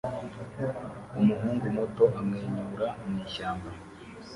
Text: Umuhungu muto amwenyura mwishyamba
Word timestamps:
Umuhungu 1.19 1.65
muto 1.75 2.05
amwenyura 2.19 2.87
mwishyamba 3.09 3.69